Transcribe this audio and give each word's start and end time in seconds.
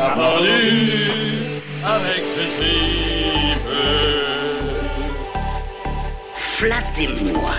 A 0.00 0.10
pendu 0.10 1.60
avec 1.84 2.22
ses 2.28 2.48
tripes. 2.56 3.58
Flattez-moi. 6.36 7.50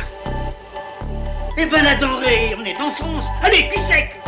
Eh 1.57 1.65
ben 1.65 1.83
la 1.83 1.95
denrée, 1.95 2.55
on 2.57 2.63
est 2.63 2.79
en 2.79 2.91
France. 2.91 3.25
Allez, 3.43 3.67
cul 3.67 3.83
sec 3.83 4.21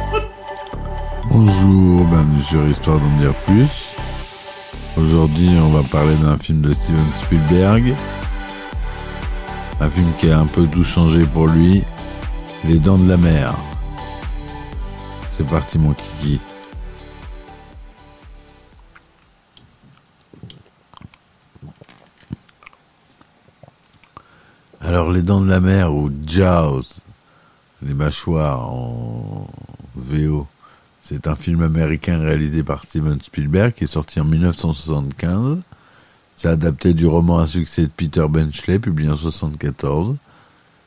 Bonjour, 1.29 2.03
bienvenue 2.03 2.43
sur 2.43 2.67
Histoire 2.67 2.99
d'en 2.99 3.17
dire 3.17 3.33
plus. 3.45 3.93
Aujourd'hui, 4.97 5.51
on 5.63 5.69
va 5.69 5.83
parler 5.83 6.15
d'un 6.15 6.37
film 6.37 6.59
de 6.59 6.73
Steven 6.73 7.07
Spielberg. 7.21 7.93
Un 9.79 9.89
film 9.89 10.11
qui 10.19 10.29
a 10.29 10.39
un 10.39 10.47
peu 10.47 10.67
tout 10.67 10.83
changé 10.83 11.25
pour 11.25 11.47
lui. 11.47 11.83
Les 12.65 12.77
Dents 12.77 12.97
de 12.97 13.07
la 13.07 13.15
Mer. 13.15 13.53
C'est 15.31 15.47
parti, 15.47 15.79
mon 15.79 15.93
kiki. 15.93 16.41
Les 25.11 25.23
Dents 25.23 25.41
de 25.41 25.49
la 25.49 25.59
Mer 25.59 25.93
ou 25.93 26.09
Jaws, 26.25 26.85
les 27.81 27.93
mâchoires 27.93 28.69
en 28.69 29.47
VO. 29.95 30.47
C'est 31.01 31.27
un 31.27 31.35
film 31.35 31.61
américain 31.61 32.19
réalisé 32.19 32.63
par 32.63 32.83
Steven 32.83 33.19
Spielberg 33.21 33.73
qui 33.73 33.83
est 33.83 33.87
sorti 33.87 34.21
en 34.21 34.25
1975. 34.25 35.59
C'est 36.37 36.47
adapté 36.47 36.93
du 36.93 37.07
roman 37.07 37.39
à 37.39 37.47
succès 37.47 37.83
de 37.83 37.91
Peter 37.95 38.25
Benchley, 38.29 38.79
publié 38.79 39.09
en 39.09 39.15
1974. 39.15 40.15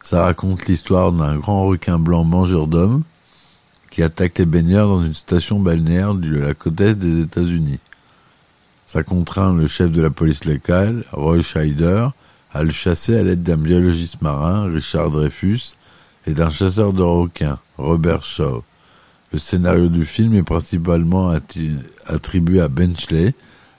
Ça 0.03 0.23
raconte 0.23 0.67
l'histoire 0.67 1.13
d'un 1.13 1.37
grand 1.37 1.67
requin 1.67 1.99
blanc 1.99 2.25
mangeur 2.25 2.67
d'hommes 2.67 3.03
qui 3.91 4.03
attaque 4.03 4.39
les 4.39 4.47
baigneurs 4.47 4.89
dans 4.89 5.05
une 5.05 5.15
station 5.15 5.61
balnéaire 5.61 6.15
de 6.15 6.37
la 6.37 6.55
côte 6.55 6.81
est 6.81 6.97
des 6.97 7.21
États-Unis. 7.21 7.81
Ça 8.87 9.03
contraint 9.03 9.55
le 9.55 9.67
chef 9.67 9.93
de 9.93 10.01
la 10.01 10.11
police 10.11 10.45
locale, 10.45 11.05
Roy 11.13 11.43
Scheider, 11.43 12.09
à 12.55 12.63
le 12.63 12.71
chasser 12.71 13.19
à 13.19 13.23
l'aide 13.23 13.43
d'un 13.43 13.57
biologiste 13.57 14.23
marin, 14.23 14.73
Richard 14.73 15.11
Dreyfus, 15.11 15.77
et 16.27 16.33
d'un 16.35 16.51
chasseur 16.51 16.93
de 16.93 17.03
requins, 17.03 17.59
Robert 17.77 18.23
Shaw. 18.23 18.63
Le 19.33 19.39
scénario 19.41 19.89
du 19.89 20.07
film 20.07 20.35
est 20.35 20.45
principalement 20.45 21.37
attribué 22.07 22.61
à 22.61 22.69
Benchley, 22.69 23.35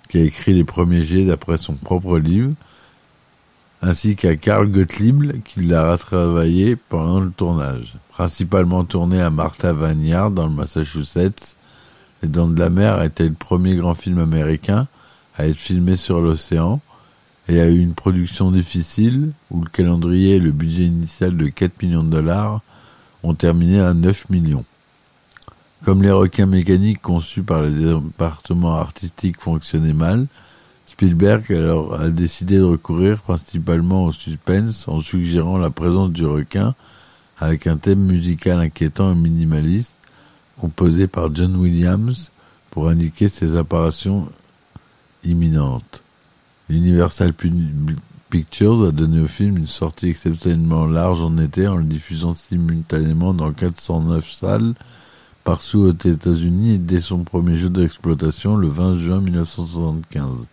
qui 0.09 0.17
a 0.19 0.23
écrit 0.23 0.53
les 0.53 0.65
premiers 0.65 1.03
jets 1.03 1.25
d'après 1.25 1.57
son 1.57 1.73
propre 1.73 2.19
livre, 2.19 2.51
ainsi 3.81 4.15
qu'à 4.17 4.35
Carl 4.35 4.69
Gottlieb, 4.69 5.41
qui 5.43 5.61
l'a 5.61 5.93
retravaillé 5.93 6.75
pendant 6.75 7.21
le 7.21 7.31
tournage. 7.31 7.95
Principalement 8.09 8.83
tourné 8.83 9.21
à 9.21 9.29
Martha 9.29 9.71
Vineyard, 9.73 10.31
dans 10.31 10.47
le 10.47 10.53
Massachusetts, 10.53 11.55
Les 12.21 12.29
Dents 12.29 12.47
de 12.47 12.59
la 12.59 12.69
Mer 12.69 12.95
a 12.95 13.05
été 13.05 13.27
le 13.27 13.35
premier 13.35 13.75
grand 13.77 13.93
film 13.93 14.19
américain 14.19 14.87
à 15.37 15.47
être 15.47 15.57
filmé 15.57 15.95
sur 15.95 16.19
l'océan, 16.19 16.81
et 17.47 17.61
a 17.61 17.67
eu 17.69 17.79
une 17.79 17.93
production 17.93 18.51
difficile, 18.51 19.31
où 19.51 19.61
le 19.61 19.69
calendrier 19.69 20.35
et 20.35 20.39
le 20.39 20.51
budget 20.51 20.85
initial 20.85 21.37
de 21.37 21.47
4 21.47 21.81
millions 21.83 22.03
de 22.03 22.09
dollars 22.09 22.61
ont 23.23 23.35
terminé 23.35 23.79
à 23.79 23.93
9 23.93 24.29
millions. 24.29 24.65
Comme 25.83 26.01
les 26.01 26.11
requins 26.11 26.47
mécaniques 26.47 27.01
conçus 27.01 27.43
par 27.43 27.61
le 27.61 27.69
département 27.69 28.75
artistique 28.75 29.39
fonctionnaient 29.39 29.93
mal, 29.93 30.27
Spielberg 30.87 31.51
alors 31.51 31.99
a 31.99 32.09
décidé 32.09 32.57
de 32.57 32.63
recourir 32.63 33.21
principalement 33.21 34.05
au 34.05 34.11
suspense 34.11 34.87
en 34.87 35.01
suggérant 35.01 35.57
la 35.57 35.69
présence 35.69 36.11
du 36.11 36.25
requin 36.25 36.73
avec 37.37 37.67
un 37.67 37.77
thème 37.77 37.99
musical 37.99 38.59
inquiétant 38.59 39.11
et 39.11 39.15
minimaliste 39.15 39.95
composé 40.57 41.07
par 41.07 41.35
John 41.35 41.55
Williams 41.57 42.31
pour 42.71 42.87
indiquer 42.87 43.29
ses 43.29 43.57
apparitions 43.57 44.29
imminentes. 45.23 46.04
L'Universal 46.69 47.33
Pu- 47.33 47.51
Pictures 48.29 48.87
a 48.87 48.91
donné 48.91 49.21
au 49.21 49.27
film 49.27 49.57
une 49.57 49.67
sortie 49.67 50.09
exceptionnellement 50.09 50.85
large 50.85 51.21
en 51.21 51.37
été 51.37 51.67
en 51.67 51.77
le 51.77 51.83
diffusant 51.83 52.33
simultanément 52.33 53.33
dans 53.33 53.51
409 53.53 54.29
salles 54.31 54.73
partout 55.43 55.79
aux 55.79 55.91
États-Unis 55.91 56.79
dès 56.79 57.01
son 57.01 57.23
premier 57.23 57.55
jeu 57.55 57.69
d'exploitation 57.69 58.55
le 58.57 58.67
20 58.67 58.97
juin 58.97 59.21
1975. 59.21 60.47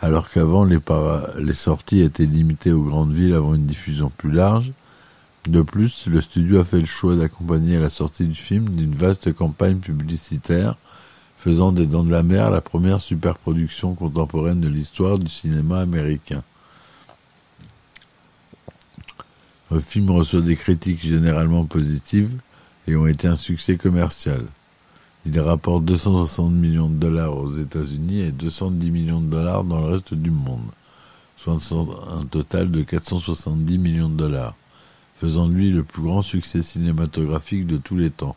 Alors 0.00 0.30
qu'avant 0.30 0.64
les, 0.64 0.78
les 1.40 1.54
sorties 1.54 2.00
étaient 2.00 2.24
limitées 2.26 2.72
aux 2.72 2.84
grandes 2.84 3.12
villes 3.12 3.34
avant 3.34 3.54
une 3.54 3.66
diffusion 3.66 4.10
plus 4.16 4.30
large. 4.30 4.72
De 5.48 5.62
plus, 5.62 6.06
le 6.06 6.20
studio 6.20 6.60
a 6.60 6.64
fait 6.64 6.80
le 6.80 6.86
choix 6.86 7.16
d'accompagner 7.16 7.78
la 7.78 7.90
sortie 7.90 8.26
du 8.26 8.34
film 8.34 8.68
d'une 8.68 8.94
vaste 8.94 9.32
campagne 9.32 9.78
publicitaire 9.78 10.76
faisant 11.46 11.70
des 11.70 11.86
Dents 11.86 12.02
de 12.02 12.10
la 12.10 12.24
Mer 12.24 12.50
la 12.50 12.60
première 12.60 13.00
superproduction 13.00 13.94
contemporaine 13.94 14.60
de 14.60 14.66
l'histoire 14.66 15.16
du 15.16 15.28
cinéma 15.28 15.78
américain. 15.78 16.42
Le 19.70 19.78
film 19.78 20.10
reçoit 20.10 20.40
des 20.40 20.56
critiques 20.56 21.06
généralement 21.06 21.64
positives 21.64 22.36
et 22.88 22.96
ont 22.96 23.06
été 23.06 23.28
un 23.28 23.36
succès 23.36 23.76
commercial. 23.76 24.44
Il 25.24 25.38
rapporte 25.38 25.84
260 25.84 26.50
millions 26.50 26.88
de 26.88 26.96
dollars 26.96 27.38
aux 27.38 27.56
États-Unis 27.56 28.22
et 28.22 28.32
210 28.32 28.90
millions 28.90 29.20
de 29.20 29.26
dollars 29.26 29.62
dans 29.62 29.80
le 29.82 29.92
reste 29.92 30.14
du 30.14 30.32
monde, 30.32 30.66
soit 31.36 31.58
un 32.10 32.24
total 32.24 32.72
de 32.72 32.82
470 32.82 33.78
millions 33.78 34.08
de 34.08 34.16
dollars, 34.16 34.56
faisant 35.14 35.46
de 35.46 35.54
lui 35.54 35.70
le 35.70 35.84
plus 35.84 36.02
grand 36.02 36.22
succès 36.22 36.62
cinématographique 36.62 37.68
de 37.68 37.76
tous 37.76 37.96
les 37.96 38.10
temps, 38.10 38.34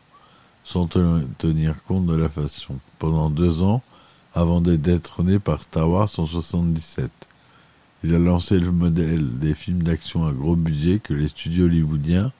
sans 0.63 0.87
te- 0.87 1.23
tenir 1.37 1.83
compte 1.83 2.05
de 2.05 2.15
la 2.15 2.29
façon. 2.29 2.75
Pendant 2.99 3.29
deux 3.29 3.63
ans, 3.63 3.81
avant 4.33 4.61
d'être 4.61 4.81
détrôné 4.81 5.39
par 5.39 5.63
Star 5.63 5.89
Wars 5.89 6.09
en 6.17 6.25
77. 6.25 7.09
Il 8.03 8.15
a 8.15 8.19
lancé 8.19 8.59
le 8.59 8.71
modèle 8.71 9.39
des 9.39 9.55
films 9.55 9.83
d'action 9.83 10.25
à 10.25 10.31
gros 10.31 10.55
budget 10.55 10.99
que 10.99 11.13
les 11.13 11.27
studios 11.27 11.65
hollywoodiens 11.65 12.31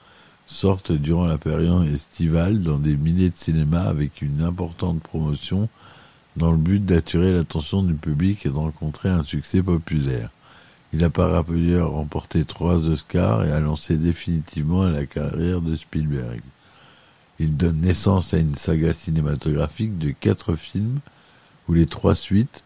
sortent 0.47 0.91
durant 0.91 1.25
la 1.25 1.37
période 1.37 1.85
estivale 1.87 2.61
dans 2.61 2.77
des 2.77 2.95
milliers 2.95 3.29
de 3.29 3.35
cinémas 3.35 3.83
avec 3.83 4.21
une 4.21 4.41
importante 4.41 5.01
promotion 5.01 5.67
dans 6.37 6.51
le 6.51 6.57
but 6.57 6.83
d'attirer 6.85 7.33
l'attention 7.33 7.83
du 7.83 7.93
public 7.95 8.45
et 8.45 8.49
de 8.49 8.55
rencontrer 8.55 9.09
un 9.09 9.23
succès 9.23 9.61
populaire. 9.61 10.29
Il 10.93 11.03
a 11.03 11.09
par 11.09 11.33
ailleurs 11.51 11.91
remporté 11.91 12.45
trois 12.45 12.87
Oscars 12.87 13.45
et 13.45 13.51
a 13.51 13.59
lancé 13.59 13.97
définitivement 13.97 14.83
la 14.85 15.05
carrière 15.05 15.61
de 15.61 15.75
Spielberg. 15.75 16.41
Il 17.39 17.55
donne 17.55 17.81
naissance 17.81 18.33
à 18.33 18.37
une 18.37 18.55
saga 18.55 18.93
cinématographique 18.93 19.97
de 19.97 20.11
quatre 20.11 20.55
films 20.55 20.99
où 21.67 21.73
les 21.73 21.85
trois 21.85 22.15
suites, 22.15 22.63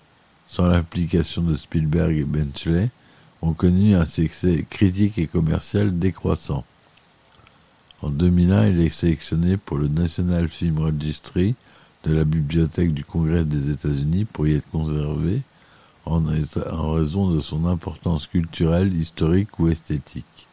sans 0.47 0.65
l'implication 0.65 1.43
de 1.43 1.55
Spielberg 1.55 2.17
et 2.17 2.23
Benchley, 2.23 2.89
ont 3.41 3.53
connu 3.53 3.93
un 3.93 4.05
succès 4.05 4.65
critique 4.69 5.17
et 5.17 5.27
commercial 5.27 5.99
décroissant. 5.99 6.63
En 8.01 8.09
2001, 8.09 8.67
il 8.67 8.81
est 8.81 8.89
sélectionné 8.89 9.57
pour 9.57 9.77
le 9.77 9.87
National 9.87 10.49
Film 10.49 10.79
Registry 10.79 11.55
de 12.03 12.13
la 12.13 12.25
Bibliothèque 12.25 12.93
du 12.93 13.05
Congrès 13.05 13.45
des 13.45 13.69
États-Unis 13.69 14.25
pour 14.25 14.47
y 14.47 14.55
être 14.55 14.69
conservé 14.69 15.41
en, 16.05 16.21
raison 16.93 17.29
de 17.29 17.39
son 17.39 17.65
importance 17.65 18.27
culturelle, 18.27 18.93
historique 18.93 19.57
ou 19.59 19.69
esthétique. 19.69 20.47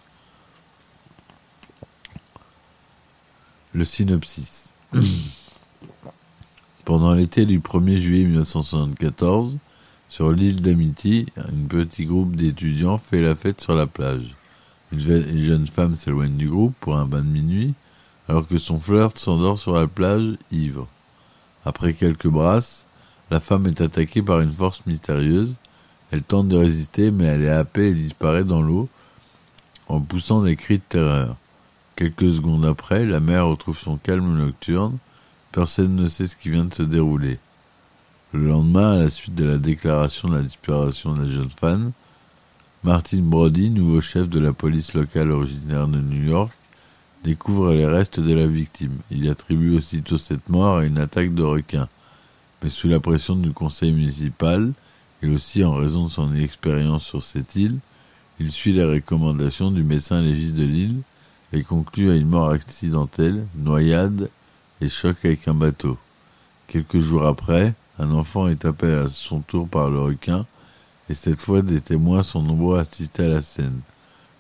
Le 3.73 3.85
synopsis. 3.85 4.73
Pendant 6.85 7.15
l'été 7.15 7.47
du 7.47 7.61
1er 7.61 8.01
juillet 8.01 8.25
1974, 8.25 9.59
sur 10.09 10.33
l'île 10.33 10.61
d'Amity, 10.61 11.27
un 11.37 11.69
petit 11.69 12.05
groupe 12.05 12.35
d'étudiants 12.35 12.99
fait 12.99 13.21
la 13.21 13.37
fête 13.37 13.61
sur 13.61 13.77
la 13.77 13.87
plage. 13.87 14.35
Une 14.91 14.99
jeune 14.99 15.69
femme 15.69 15.95
s'éloigne 15.95 16.37
du 16.37 16.49
groupe 16.49 16.75
pour 16.81 16.97
un 16.97 17.07
bain 17.07 17.23
de 17.23 17.29
minuit, 17.29 17.75
alors 18.29 18.49
que 18.49 18.59
son 18.59 18.81
flirt 18.81 19.17
s'endort 19.17 19.59
sur 19.59 19.75
la 19.75 19.87
plage, 19.87 20.37
ivre. 20.51 20.89
Après 21.65 21.95
quelques 21.95 22.27
brasses, 22.27 22.87
la 23.31 23.39
femme 23.39 23.69
est 23.69 23.81
attaquée 23.81 24.23
par 24.23 24.41
une 24.41 24.53
force 24.53 24.85
mystérieuse. 24.87 25.57
Elle 26.11 26.23
tente 26.23 26.49
de 26.49 26.57
résister, 26.57 27.13
mais 27.13 27.27
elle 27.27 27.43
est 27.43 27.51
happée 27.51 27.91
et 27.91 27.95
disparaît 27.95 28.43
dans 28.43 28.63
l'eau 28.63 28.89
en 29.87 30.01
poussant 30.01 30.43
des 30.43 30.57
cris 30.57 30.79
de 30.79 30.83
terreur. 30.89 31.37
Quelques 32.01 32.33
secondes 32.33 32.65
après, 32.65 33.05
la 33.05 33.21
mer 33.21 33.47
retrouve 33.47 33.79
son 33.79 33.99
calme 33.99 34.35
nocturne. 34.35 34.97
Personne 35.53 35.97
ne 35.97 36.09
sait 36.09 36.27
ce 36.27 36.35
qui 36.35 36.49
vient 36.49 36.65
de 36.65 36.73
se 36.73 36.83
dérouler. 36.83 37.39
Le 38.33 38.49
lendemain, 38.49 38.93
à 38.93 38.97
la 39.01 39.11
suite 39.11 39.35
de 39.35 39.45
la 39.45 39.59
déclaration 39.59 40.31
de 40.31 40.37
la 40.37 40.43
disparition 40.43 41.13
de 41.13 41.25
la 41.25 41.29
jeune 41.29 41.51
femme, 41.51 41.93
Martin 42.85 43.21
Brody, 43.21 43.69
nouveau 43.69 44.01
chef 44.01 44.31
de 44.31 44.41
la 44.41 44.55
police 44.55 44.95
locale 44.95 45.31
originaire 45.31 45.89
de 45.89 46.01
New 46.01 46.27
York, 46.27 46.51
découvre 47.23 47.75
les 47.75 47.87
restes 47.87 48.19
de 48.19 48.33
la 48.33 48.47
victime. 48.47 48.97
Il 49.11 49.29
attribue 49.29 49.77
aussitôt 49.77 50.17
cette 50.17 50.49
mort 50.49 50.79
à 50.79 50.87
une 50.87 50.97
attaque 50.97 51.35
de 51.35 51.43
requin. 51.43 51.87
Mais 52.63 52.71
sous 52.71 52.89
la 52.89 53.01
pression 53.01 53.37
du 53.37 53.53
conseil 53.53 53.93
municipal, 53.93 54.73
et 55.23 55.29
aussi 55.29 55.63
en 55.65 55.75
raison 55.75 56.05
de 56.05 56.11
son 56.11 56.35
expérience 56.35 57.05
sur 57.05 57.23
cette 57.23 57.57
île, 57.57 57.77
il 58.39 58.51
suit 58.51 58.73
les 58.73 58.85
recommandations 58.85 59.71
du 59.71 59.83
médecin 59.83 60.23
légiste 60.23 60.55
de 60.55 60.65
l'île 60.65 61.03
et 61.53 61.63
conclut 61.63 62.11
à 62.11 62.17
une 62.17 62.29
mort 62.29 62.51
accidentelle, 62.51 63.47
noyade 63.57 64.31
et 64.81 64.89
choc 64.89 65.17
avec 65.25 65.49
un 65.49 65.55
bateau. 65.55 65.99
Quelques 66.69 66.99
jours 66.99 67.27
après, 67.27 67.75
un 67.99 68.13
enfant 68.13 68.49
est 68.49 68.61
tapé 68.61 68.93
à 68.93 69.09
son 69.09 69.41
tour 69.41 69.69
par 69.69 69.91
le 69.91 70.01
requin 70.01 70.47
et 71.09 71.15
cette 71.15 71.43
fois 71.43 71.63
des 71.63 71.81
témoins 71.81 72.23
sont 72.23 72.43
nombreux 72.43 72.79
à 72.79 72.83
assister 72.83 73.25
à 73.25 73.29
la 73.29 73.43
scène. 73.43 73.81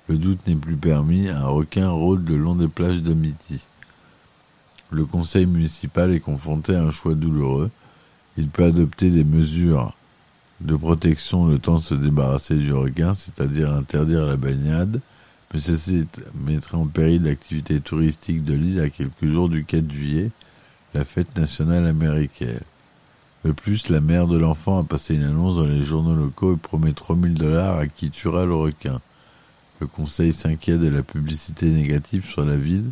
Le 0.08 0.16
doute 0.16 0.46
n'est 0.46 0.54
plus 0.54 0.76
permis, 0.76 1.28
un 1.28 1.46
requin 1.46 1.90
rôde 1.90 2.28
le 2.28 2.36
long 2.36 2.54
des 2.54 2.68
plages 2.68 3.02
d'Amity. 3.02 3.60
Le 4.90 5.04
conseil 5.04 5.46
municipal 5.46 6.12
est 6.12 6.20
confronté 6.20 6.74
à 6.74 6.82
un 6.82 6.90
choix 6.90 7.14
douloureux. 7.14 7.70
Il 8.36 8.48
peut 8.48 8.64
adopter 8.64 9.10
des 9.10 9.24
mesures 9.24 9.92
de 10.60 10.76
protection 10.76 11.46
le 11.46 11.58
temps 11.58 11.78
de 11.78 11.82
se 11.82 11.94
débarrasser 11.94 12.54
du 12.54 12.72
requin, 12.72 13.14
c'est-à-dire 13.14 13.72
interdire 13.72 14.26
la 14.26 14.36
baignade, 14.36 15.00
mais 15.52 15.60
ceci 15.60 16.06
mettrait 16.34 16.76
en 16.76 16.86
péril 16.86 17.24
l'activité 17.24 17.80
touristique 17.80 18.44
de 18.44 18.54
l'île 18.54 18.80
à 18.80 18.90
quelques 18.90 19.24
jours 19.24 19.48
du 19.48 19.64
4 19.64 19.90
juillet, 19.90 20.30
la 20.94 21.04
fête 21.04 21.36
nationale 21.36 21.86
américaine. 21.86 22.60
De 23.44 23.52
plus, 23.52 23.88
la 23.88 24.00
mère 24.00 24.26
de 24.26 24.36
l'enfant 24.36 24.80
a 24.80 24.84
passé 24.84 25.14
une 25.14 25.24
annonce 25.24 25.56
dans 25.56 25.66
les 25.66 25.82
journaux 25.82 26.14
locaux 26.14 26.54
et 26.54 26.58
promet 26.58 26.92
3000 26.92 27.34
dollars 27.34 27.78
à 27.78 27.86
qui 27.86 28.10
tuera 28.10 28.44
le 28.44 28.54
requin. 28.54 29.00
Le 29.80 29.86
conseil 29.86 30.32
s'inquiète 30.32 30.80
de 30.80 30.88
la 30.88 31.02
publicité 31.02 31.70
négative 31.70 32.26
sur 32.26 32.44
la 32.44 32.56
ville 32.56 32.90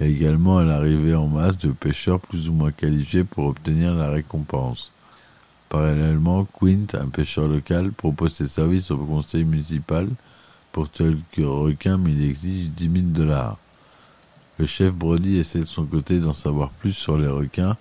et 0.00 0.10
également 0.10 0.58
à 0.58 0.64
l'arrivée 0.64 1.14
en 1.14 1.28
masse 1.28 1.56
de 1.58 1.70
pêcheurs 1.70 2.20
plus 2.20 2.48
ou 2.48 2.52
moins 2.52 2.72
qualifiés 2.72 3.24
pour 3.24 3.46
obtenir 3.46 3.94
la 3.94 4.10
récompense. 4.10 4.90
Parallèlement, 5.68 6.46
Quint, 6.60 6.86
un 6.94 7.08
pêcheur 7.08 7.46
local, 7.48 7.92
propose 7.92 8.34
ses 8.34 8.48
services 8.48 8.90
au 8.90 8.98
conseil 8.98 9.44
municipal 9.44 10.08
pour 10.76 10.90
quelques 10.90 11.38
requins, 11.38 11.96
mais 11.96 12.12
il 12.12 12.22
exige 12.28 12.68
10 12.68 12.84
000 12.92 13.06
dollars. 13.06 13.56
Le 14.58 14.66
chef 14.66 14.94
Brody 14.94 15.38
essaie 15.38 15.60
de 15.60 15.64
son 15.64 15.86
côté 15.86 16.20
d'en 16.20 16.34
savoir 16.34 16.68
plus 16.68 16.92
sur 16.92 17.16
les 17.16 17.28
requins 17.28 17.78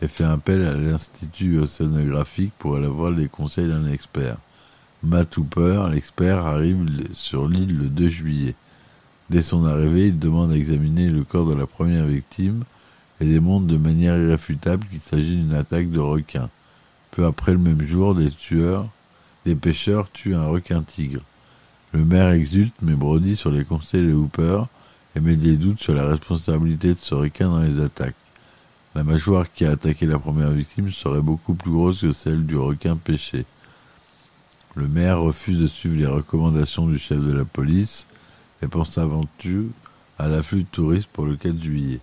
et 0.00 0.08
fait 0.08 0.24
appel 0.24 0.66
à 0.66 0.74
l'Institut 0.74 1.58
océanographique 1.58 2.54
pour 2.58 2.76
aller 2.76 2.86
avoir 2.86 3.10
les 3.10 3.28
conseils 3.28 3.68
d'un 3.68 3.86
expert. 3.86 4.38
Matt 5.02 5.36
l'expert, 5.90 6.46
arrive 6.46 6.86
sur 7.12 7.46
l'île 7.46 7.76
le 7.76 7.88
2 7.88 8.08
juillet. 8.08 8.54
Dès 9.28 9.42
son 9.42 9.66
arrivée, 9.66 10.06
il 10.06 10.18
demande 10.18 10.52
à 10.52 10.56
examiner 10.56 11.10
le 11.10 11.24
corps 11.24 11.46
de 11.46 11.54
la 11.54 11.66
première 11.66 12.06
victime 12.06 12.64
et 13.20 13.26
démontre 13.26 13.66
de 13.66 13.76
manière 13.76 14.16
irréfutable 14.16 14.86
qu'il 14.90 15.02
s'agit 15.02 15.36
d'une 15.36 15.52
attaque 15.52 15.90
de 15.90 16.00
requin. 16.00 16.48
Peu 17.10 17.26
après 17.26 17.52
le 17.52 17.58
même 17.58 17.82
jour, 17.82 18.14
des 18.14 18.30
tueurs, 18.30 18.88
des 19.44 19.54
pêcheurs 19.54 20.10
tuent 20.10 20.34
un 20.34 20.46
requin-tigre. 20.46 21.20
Le 21.92 22.04
maire 22.06 22.30
exulte, 22.30 22.74
mais 22.80 22.94
Brody 22.94 23.36
sur 23.36 23.50
les 23.50 23.64
conseils 23.64 24.06
de 24.06 24.14
Hooper 24.14 24.62
et 25.14 25.20
met 25.20 25.36
des 25.36 25.56
doutes 25.56 25.80
sur 25.80 25.94
la 25.94 26.06
responsabilité 26.06 26.94
de 26.94 26.98
ce 26.98 27.14
requin 27.14 27.48
dans 27.48 27.60
les 27.60 27.80
attaques. 27.80 28.16
La 28.94 29.04
mâchoire 29.04 29.52
qui 29.52 29.66
a 29.66 29.72
attaqué 29.72 30.06
la 30.06 30.18
première 30.18 30.50
victime 30.50 30.90
serait 30.90 31.20
beaucoup 31.20 31.54
plus 31.54 31.70
grosse 31.70 32.00
que 32.00 32.12
celle 32.12 32.46
du 32.46 32.56
requin 32.56 32.96
pêché. 32.96 33.44
Le 34.74 34.88
maire 34.88 35.20
refuse 35.20 35.60
de 35.60 35.66
suivre 35.66 35.96
les 35.96 36.06
recommandations 36.06 36.86
du 36.86 36.98
chef 36.98 37.20
de 37.20 37.32
la 37.32 37.44
police 37.44 38.06
et 38.62 38.68
pense 38.68 38.96
avant 38.96 39.24
tout 39.38 39.70
à 40.18 40.28
l'afflux 40.28 40.62
de 40.62 40.68
touristes 40.68 41.10
pour 41.12 41.26
le 41.26 41.36
4 41.36 41.62
juillet. 41.62 42.00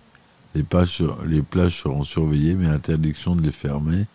Les 0.54 0.62
plages, 0.62 1.02
les 1.26 1.42
plages 1.42 1.82
seront 1.82 2.04
surveillées 2.04 2.54
mais 2.54 2.68
interdiction 2.68 3.34
de 3.34 3.42
les 3.42 3.52
fermer 3.52 4.06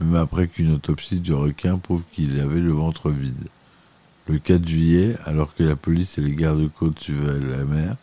même 0.00 0.16
après 0.16 0.48
qu'une 0.48 0.72
autopsie 0.72 1.20
du 1.20 1.32
requin 1.32 1.78
prouve 1.78 2.02
qu'il 2.12 2.38
avait 2.40 2.60
le 2.60 2.72
ventre 2.72 3.10
vide. 3.10 3.48
Le 4.26 4.38
4 4.38 4.66
juillet, 4.66 5.16
alors 5.24 5.54
que 5.54 5.62
la 5.62 5.76
police 5.76 6.16
et 6.16 6.22
les 6.22 6.34
gardes-côtes 6.34 6.98
suivaient 6.98 7.40
la 7.40 7.64
mer, 7.64 7.96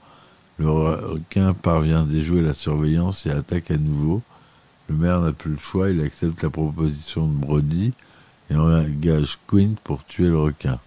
le 0.59 0.69
requin 0.69 1.53
parvient 1.53 2.03
à 2.03 2.05
déjouer 2.05 2.41
la 2.41 2.53
surveillance 2.53 3.25
et 3.25 3.31
attaque 3.31 3.71
à 3.71 3.77
nouveau. 3.77 4.21
Le 4.87 4.95
maire 4.95 5.21
n'a 5.21 5.31
plus 5.31 5.51
le 5.51 5.57
choix, 5.57 5.89
il 5.89 5.99
accepte 6.01 6.43
la 6.43 6.51
proposition 6.51 7.25
de 7.25 7.33
Brody 7.33 7.93
et 8.51 8.55
engage 8.55 9.39
Quint 9.47 9.73
pour 9.83 10.05
tuer 10.05 10.27
le 10.27 10.37
requin. 10.37 10.79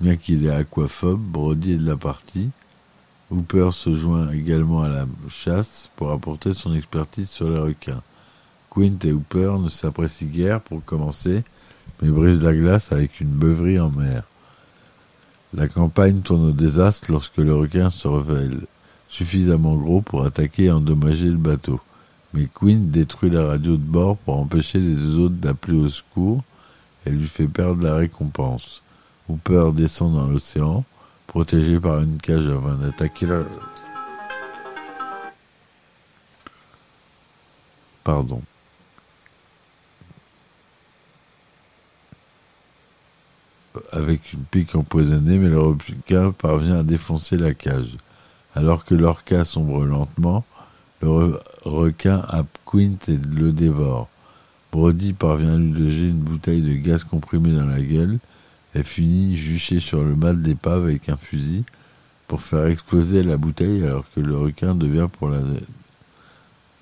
Bien 0.00 0.16
qu'il 0.16 0.46
est 0.46 0.50
aquaphobe, 0.50 1.20
Brody 1.20 1.72
est 1.72 1.78
de 1.78 1.86
la 1.86 1.98
partie. 1.98 2.48
Hooper 3.30 3.70
se 3.72 3.94
joint 3.94 4.30
également 4.32 4.82
à 4.82 4.88
la 4.88 5.06
chasse 5.28 5.90
pour 5.96 6.10
apporter 6.10 6.54
son 6.54 6.74
expertise 6.74 7.28
sur 7.28 7.50
les 7.50 7.58
requins. 7.58 8.02
Quint 8.70 8.96
et 9.04 9.12
Hooper 9.12 9.56
ne 9.60 9.68
s'apprécient 9.68 10.28
guère 10.28 10.60
pour 10.62 10.82
commencer, 10.82 11.44
mais 12.00 12.08
brisent 12.08 12.42
la 12.42 12.54
glace 12.54 12.92
avec 12.92 13.20
une 13.20 13.28
beuverie 13.28 13.78
en 13.78 13.90
mer. 13.90 14.22
La 15.52 15.66
campagne 15.66 16.20
tourne 16.20 16.50
au 16.50 16.52
désastre 16.52 17.10
lorsque 17.10 17.38
le 17.38 17.54
requin 17.54 17.90
se 17.90 18.06
révèle 18.06 18.60
suffisamment 19.08 19.74
gros 19.74 20.00
pour 20.00 20.24
attaquer 20.24 20.66
et 20.66 20.70
endommager 20.70 21.26
le 21.26 21.36
bateau. 21.36 21.80
Mais 22.32 22.46
Quint 22.46 22.86
détruit 22.86 23.30
la 23.30 23.44
radio 23.44 23.72
de 23.72 23.82
bord 23.82 24.16
pour 24.18 24.38
empêcher 24.38 24.78
les 24.78 25.18
autres 25.18 25.34
d'appeler 25.34 25.78
au 25.78 25.88
secours 25.88 26.44
et 27.04 27.10
lui 27.10 27.26
fait 27.26 27.48
perdre 27.48 27.82
la 27.82 27.96
récompense. 27.96 28.84
Hooper 29.28 29.70
descend 29.74 30.14
dans 30.14 30.28
l'océan, 30.28 30.84
protégé 31.26 31.80
par 31.80 32.00
une 32.00 32.18
cage 32.18 32.46
afin 32.46 32.74
d'attaquer 32.76 33.26
la... 33.26 33.42
Pardon. 38.04 38.42
Avec 43.92 44.32
une 44.32 44.44
pique 44.44 44.74
empoisonnée, 44.74 45.38
mais 45.38 45.48
le 45.48 45.60
requin 45.60 46.32
parvient 46.32 46.80
à 46.80 46.82
défoncer 46.82 47.36
la 47.36 47.54
cage. 47.54 47.96
Alors 48.54 48.84
que 48.84 48.94
l'orca 48.94 49.44
sombre 49.44 49.84
lentement, 49.84 50.44
le 51.02 51.38
requin 51.62 52.22
happe 52.28 52.58
Quint 52.66 52.96
et 53.08 53.16
le 53.16 53.52
dévore. 53.52 54.08
Brody 54.72 55.12
parvient 55.12 55.54
à 55.54 55.58
lui 55.58 55.72
loger 55.72 56.08
une 56.08 56.20
bouteille 56.20 56.62
de 56.62 56.74
gaz 56.74 57.04
comprimé 57.04 57.52
dans 57.52 57.66
la 57.66 57.80
gueule 57.80 58.18
et 58.74 58.82
finit 58.82 59.36
juché 59.36 59.80
sur 59.80 60.04
le 60.04 60.14
mat 60.14 60.34
d'épave 60.34 60.84
avec 60.84 61.08
un 61.08 61.16
fusil 61.16 61.64
pour 62.28 62.42
faire 62.42 62.66
exploser 62.66 63.24
la 63.24 63.36
bouteille 63.36 63.84
alors 63.84 64.04
que 64.14 64.20
le 64.20 64.36
requin 64.36 64.74
devient 64.74 65.08
pour 65.18 65.28
la... 65.28 65.40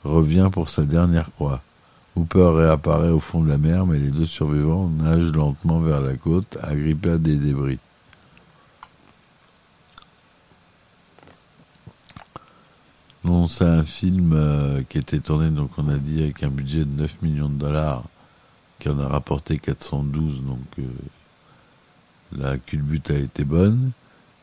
revient 0.04 0.50
pour 0.52 0.68
sa 0.68 0.82
dernière 0.82 1.30
proie. 1.30 1.62
Hooper 2.18 2.50
réapparaît 2.52 3.10
au 3.10 3.20
fond 3.20 3.42
de 3.42 3.48
la 3.48 3.58
mer, 3.58 3.87
mais 3.87 3.98
les 3.98 4.10
deux 4.10 4.26
survivants 4.26 4.88
nagent 4.88 5.32
lentement 5.32 5.78
vers 5.78 6.00
la 6.00 6.16
côte, 6.16 6.58
agrippés 6.60 7.12
à 7.12 7.18
des 7.18 7.37
débris. 7.37 7.78
Non, 13.25 13.46
c'est 13.46 13.64
un 13.64 13.84
film 13.84 14.32
euh, 14.34 14.82
qui 14.88 14.98
a 14.98 15.00
été 15.00 15.20
tourné, 15.20 15.50
donc 15.50 15.70
on 15.78 15.88
a 15.88 15.96
dit, 15.96 16.22
avec 16.22 16.42
un 16.42 16.48
budget 16.48 16.84
de 16.84 17.00
9 17.00 17.22
millions 17.22 17.48
de 17.48 17.54
dollars, 17.54 18.02
qui 18.80 18.88
en 18.88 18.98
a 18.98 19.06
rapporté 19.06 19.58
412, 19.58 20.42
donc 20.42 20.58
euh, 20.80 20.82
la 22.37 22.58
culbute 22.58 23.10
a 23.10 23.18
été 23.18 23.44
bonne. 23.44 23.92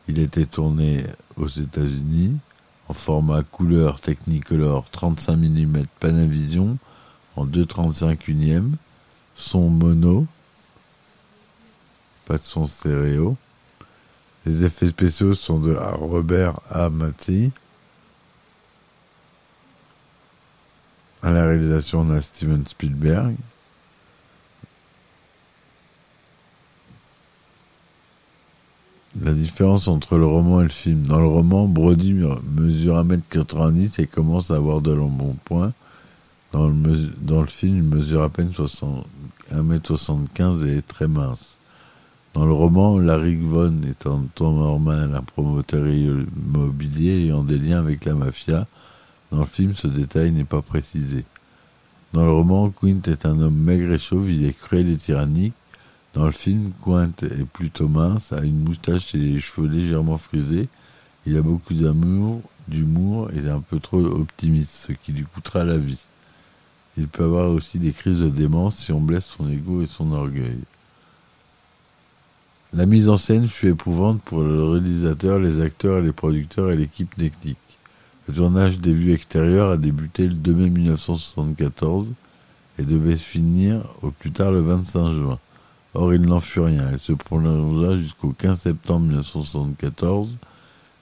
Il 0.08 0.18
a 0.18 0.22
été 0.22 0.46
tourné 0.46 1.04
aux 1.36 1.48
États-Unis 1.48 2.36
en 2.88 2.94
format 2.94 3.42
couleur 3.42 4.00
Technicolor 4.00 4.88
35 4.90 5.36
mm 5.36 5.82
Panavision 6.00 6.78
en 7.36 7.46
2,35 7.46 8.28
unième, 8.28 8.76
son 9.34 9.68
mono, 9.68 10.26
pas 12.26 12.38
de 12.38 12.42
son 12.42 12.66
stéréo. 12.66 13.36
Les 14.46 14.64
effets 14.64 14.88
spéciaux 14.88 15.34
sont 15.34 15.60
de 15.60 15.74
Robert 15.74 16.60
Amati. 16.70 17.50
À 21.22 21.30
la 21.30 21.44
réalisation 21.46 22.04
de 22.04 22.20
Steven 22.20 22.64
Spielberg. 22.66 23.34
La 29.20 29.32
différence 29.32 29.88
entre 29.88 30.18
le 30.18 30.26
roman 30.26 30.60
et 30.60 30.64
le 30.64 30.68
film. 30.68 31.02
Dans 31.02 31.18
le 31.18 31.26
roman, 31.26 31.66
Brody 31.66 32.12
mesure 32.12 33.02
1m90 33.02 34.00
et 34.00 34.06
commence 34.06 34.50
à 34.50 34.56
avoir 34.56 34.80
de 34.80 34.92
l'embonpoint. 34.92 35.72
Dans 36.52 36.68
le, 36.68 36.74
dans 37.20 37.40
le 37.40 37.46
film, 37.46 37.76
il 37.76 37.82
mesure 37.82 38.22
à 38.22 38.28
peine 38.28 38.50
1m75 39.52 40.66
et 40.66 40.78
est 40.78 40.86
très 40.86 41.08
mince. 41.08 41.56
Dans 42.34 42.44
le 42.44 42.52
roman, 42.52 42.98
Larry 42.98 43.36
Vaughan 43.36 43.82
est 43.88 44.06
un 44.06 44.26
normal, 44.38 45.14
un 45.14 45.22
promoteur 45.22 45.86
immobilier 45.86 47.24
ayant 47.24 47.42
des 47.42 47.58
liens 47.58 47.78
avec 47.78 48.04
la 48.04 48.14
mafia. 48.14 48.66
Dans 49.32 49.40
le 49.40 49.46
film, 49.46 49.72
ce 49.74 49.88
détail 49.88 50.32
n'est 50.32 50.44
pas 50.44 50.62
précisé. 50.62 51.24
Dans 52.12 52.24
le 52.24 52.30
roman, 52.30 52.70
Quint 52.70 53.00
est 53.06 53.26
un 53.26 53.40
homme 53.40 53.56
maigre 53.56 53.92
et 53.92 53.98
chauve, 53.98 54.30
il 54.30 54.44
est 54.44 54.52
cruel 54.52 54.88
et 54.88 54.96
tyrannique. 54.96 55.54
Dans 56.12 56.26
le 56.26 56.32
film, 56.32 56.72
Quint 56.84 57.12
est 57.22 57.44
plutôt 57.44 57.88
mince, 57.88 58.32
a 58.32 58.42
une 58.42 58.64
moustache 58.64 59.14
et 59.14 59.18
les 59.18 59.40
cheveux 59.40 59.68
légèrement 59.68 60.16
frisés. 60.16 60.68
Il 61.26 61.36
a 61.36 61.42
beaucoup 61.42 61.74
d'amour, 61.74 62.42
d'humour 62.68 63.30
et 63.32 63.38
est 63.38 63.50
un 63.50 63.60
peu 63.60 63.80
trop 63.80 64.04
optimiste, 64.04 64.72
ce 64.72 64.92
qui 64.92 65.12
lui 65.12 65.24
coûtera 65.24 65.64
la 65.64 65.78
vie. 65.78 65.98
Il 66.98 67.08
peut 67.08 67.24
avoir 67.24 67.50
aussi 67.50 67.78
des 67.78 67.92
crises 67.92 68.20
de 68.20 68.28
démence 68.28 68.76
si 68.76 68.92
on 68.92 69.00
blesse 69.00 69.26
son 69.26 69.50
ego 69.50 69.82
et 69.82 69.86
son 69.86 70.12
orgueil. 70.12 70.58
La 72.72 72.86
mise 72.86 73.08
en 73.08 73.16
scène 73.16 73.48
fut 73.48 73.68
éprouvante 73.68 74.22
pour 74.22 74.42
le 74.42 74.64
réalisateur, 74.64 75.38
les 75.38 75.60
acteurs, 75.60 76.00
les 76.00 76.12
producteurs 76.12 76.70
et 76.70 76.76
l'équipe 76.76 77.14
technique. 77.16 77.58
Le 78.28 78.34
tournage 78.34 78.80
des 78.80 78.92
vues 78.92 79.12
extérieures 79.12 79.70
a 79.70 79.76
débuté 79.76 80.26
le 80.26 80.34
2 80.34 80.54
mai 80.54 80.70
1974 80.70 82.08
et 82.78 82.82
devait 82.82 83.16
se 83.16 83.24
finir 83.24 83.84
au 84.02 84.10
plus 84.10 84.32
tard 84.32 84.50
le 84.50 84.60
25 84.60 85.12
juin. 85.12 85.38
Or, 85.94 86.12
il 86.12 86.22
n'en 86.22 86.40
fut 86.40 86.60
rien. 86.60 86.90
Elle 86.92 86.98
se 86.98 87.12
prolongea 87.12 87.96
jusqu'au 87.98 88.30
15 88.30 88.60
septembre 88.60 89.06
1974 89.06 90.38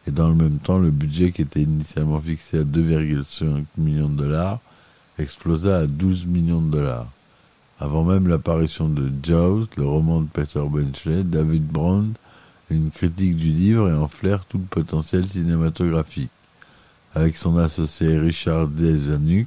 et 0.06 0.10
dans 0.10 0.28
le 0.28 0.34
même 0.34 0.58
temps, 0.58 0.78
le 0.78 0.90
budget 0.90 1.32
qui 1.32 1.42
était 1.42 1.62
initialement 1.62 2.20
fixé 2.20 2.58
à 2.58 2.64
2,5 2.64 3.64
millions 3.78 4.08
de 4.08 4.16
dollars 4.16 4.60
explosa 5.18 5.78
à 5.78 5.86
12 5.86 6.26
millions 6.26 6.60
de 6.60 6.70
dollars. 6.70 7.08
Avant 7.80 8.04
même 8.04 8.28
l'apparition 8.28 8.88
de 8.88 9.10
Jaws, 9.22 9.66
le 9.76 9.84
roman 9.84 10.20
de 10.20 10.28
Peter 10.28 10.62
Benchley, 10.68 11.24
David 11.24 11.66
Brown 11.66 12.14
une 12.70 12.90
critique 12.90 13.36
du 13.36 13.48
livre 13.48 13.88
et 13.88 13.94
en 13.94 14.08
flaire 14.08 14.44
tout 14.46 14.58
le 14.58 14.64
potentiel 14.64 15.26
cinématographique. 15.26 16.30
Avec 17.14 17.36
son 17.36 17.56
associé 17.58 18.18
Richard 18.18 18.68
D. 18.68 18.96
Zanuck, 18.96 19.46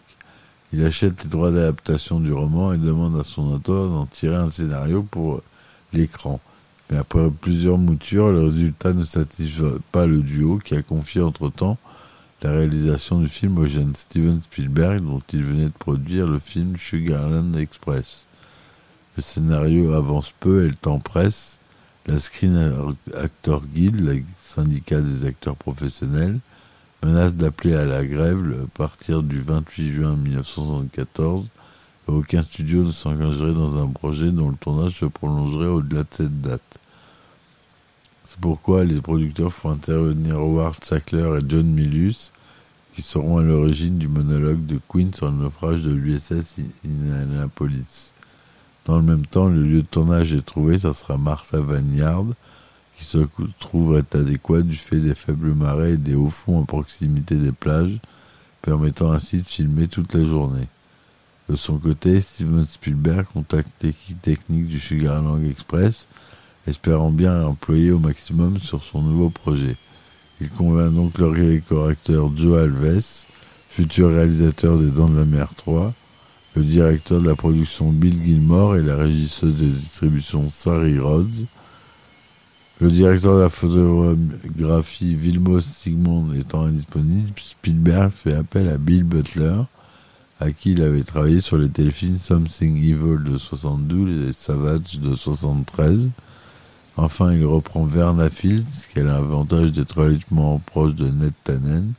il 0.74 0.84
achète 0.86 1.24
les 1.24 1.30
droits 1.30 1.52
d'adaptation 1.52 2.20
du 2.20 2.32
roman 2.32 2.74
et 2.74 2.78
demande 2.78 3.20
à 3.20 3.24
son 3.24 3.52
auteur 3.54 3.90
d'en 3.90 4.06
tirer 4.06 4.36
un 4.36 4.50
scénario 4.50 5.04
pour 5.04 5.42
l'écran. 5.94 6.40
Mais 6.90 6.98
après 6.98 7.30
plusieurs 7.30 7.78
moutures, 7.78 8.32
le 8.32 8.46
résultat 8.46 8.94
ne 8.94 9.04
satisfait 9.04 9.64
pas 9.92 10.06
le 10.06 10.20
duo 10.20 10.60
qui 10.64 10.76
a 10.76 10.82
confié 10.82 11.22
entre-temps 11.22 11.78
la 12.42 12.52
réalisation 12.52 13.20
du 13.20 13.28
film 13.28 13.58
au 13.58 13.66
jeune 13.66 13.96
Steven 13.96 14.42
Spielberg 14.44 15.02
dont 15.02 15.22
il 15.34 15.44
venait 15.44 15.66
de 15.66 15.70
produire 15.70 16.28
le 16.28 16.40
film 16.40 16.78
Sugarland 16.78 17.56
Express. 17.56 18.28
Le 19.16 19.24
scénario 19.24 19.94
avance 19.94 20.34
peu 20.40 20.66
et 20.66 20.68
le 20.68 20.76
temps 20.76 21.00
presse. 21.00 21.58
La 22.06 22.20
Screen 22.20 22.96
Actor 23.16 23.64
Guild, 23.66 24.00
le 24.00 24.22
syndicat 24.42 25.02
des 25.02 25.26
acteurs 25.26 25.56
professionnels, 25.56 26.40
menace 27.04 27.36
d'appeler 27.36 27.74
à 27.74 27.86
la 27.86 28.06
grève 28.06 28.64
à 28.64 28.78
partir 28.78 29.24
du 29.24 29.42
28 29.42 29.92
juin 29.92 30.16
1974 30.16 31.46
et 32.08 32.12
aucun 32.12 32.44
studio 32.44 32.84
ne 32.84 32.92
s'engagerait 32.92 33.54
dans 33.54 33.84
un 33.84 33.88
projet 33.88 34.32
dont 34.32 34.50
le 34.50 34.56
tournage 34.56 35.00
se 35.00 35.06
prolongerait 35.06 35.68
au-delà 35.68 36.04
de 36.04 36.08
cette 36.12 36.42
date. 36.42 36.78
C'est 38.30 38.42
pourquoi 38.42 38.84
les 38.84 39.00
producteurs 39.00 39.54
font 39.54 39.70
intervenir 39.70 40.36
Howard 40.36 40.84
Sackler 40.84 41.40
et 41.40 41.46
John 41.48 41.66
Milius, 41.66 42.34
qui 42.94 43.02
seront 43.02 43.38
à 43.38 43.42
l'origine 43.42 43.98
du 43.98 44.10
monologue 44.10 44.66
de 44.66 44.82
Queen 44.90 45.14
sur 45.14 45.28
le 45.28 45.38
naufrage 45.38 45.84
de 45.84 45.94
l'USS 45.94 46.58
Indianapolis. 46.84 48.12
Dans 48.86 48.98
le 48.98 49.04
même 49.04 49.26
temps, 49.26 49.48
le 49.48 49.64
lieu 49.64 49.82
de 49.82 49.88
tournage 49.88 50.34
est 50.34 50.46
trouvé, 50.46 50.78
ça 50.78 50.94
sera 50.94 51.18
Martha 51.18 51.62
Vineyard, 51.62 52.26
qui 52.98 53.06
se 53.06 53.20
trouve 53.60 53.96
être 53.96 54.20
adéquat 54.20 54.62
du 54.62 54.76
fait 54.76 55.00
des 55.00 55.16
faibles 55.16 55.54
marées 55.54 55.94
et 55.94 55.98
des 55.98 56.16
hauts 56.16 56.30
fonds 56.30 56.62
à 56.62 56.66
proximité 56.66 57.36
des 57.36 57.54
plages, 57.54 57.98
permettant 58.62 59.14
ainsi 59.14 59.42
de 59.42 59.48
filmer 59.48 59.88
toute 59.88 60.14
la 60.14 60.26
journée. 60.26 60.68
De 61.50 61.56
son 61.56 61.78
côté, 61.78 62.20
Steven 62.20 62.66
Spielberg 62.68 63.26
contacte 63.34 63.72
l'équipe 63.82 64.22
technique 64.22 64.68
du 64.68 64.82
Sugarland 64.82 65.42
Express, 65.50 66.10
espérant 66.68 67.10
bien 67.10 67.44
employer 67.44 67.92
au 67.92 68.00
maximum 68.00 68.60
sur 68.60 68.84
son 68.84 69.02
nouveau 69.02 69.30
projet. 69.30 69.76
Il 70.40 70.50
convainc 70.50 70.94
donc 70.94 71.18
le 71.18 71.62
correcteur 71.68 72.30
Joe 72.36 72.60
Alves, 72.60 73.26
futur 73.70 74.10
réalisateur 74.10 74.78
des 74.78 74.92
Dents 74.92 75.10
de 75.10 75.18
la 75.18 75.26
Mer 75.26 75.50
3, 75.58 75.94
le 76.56 76.64
directeur 76.64 77.22
de 77.22 77.28
la 77.28 77.36
production 77.36 77.92
Bill 77.92 78.22
Gilmore 78.24 78.76
et 78.76 78.84
la 78.84 78.96
régisseuse 78.96 79.56
de 79.56 79.66
distribution 79.66 80.50
Sari 80.50 81.00
Rhodes, 81.00 81.46
le 82.80 82.92
directeur 82.92 83.36
de 83.36 83.42
la 83.42 83.50
photographie 83.50 85.16
Vilmos 85.16 85.62
Sigmund 85.62 86.36
étant 86.36 86.66
indisponible, 86.66 87.32
Spielberg 87.36 88.12
fait 88.12 88.36
appel 88.36 88.70
à 88.70 88.78
Bill 88.78 89.04
Butler, 89.04 89.62
à 90.40 90.52
qui 90.52 90.74
il 90.74 90.84
avait 90.84 91.04
travaillé 91.04 91.42
sur 91.42 91.58
les 91.58 91.70
téléfilms 91.70 92.20
Something 92.20 92.78
Evil 92.78 93.24
de 93.24 93.38
72 93.38 94.30
et 94.30 94.34
Savage 94.34 95.00
de 95.00 95.16
73. 95.16 96.10
Enfin, 96.98 97.32
il 97.32 97.46
reprend 97.46 97.86
Verna 97.86 98.30
Fields, 98.30 98.88
qui 98.92 99.00
a 99.00 99.04
l'avantage 99.04 99.72
d'être 99.72 100.02
relativement 100.02 100.60
proche 100.60 100.96
de 100.96 101.08
Ned 101.08 101.34
Tannen, 101.44 101.94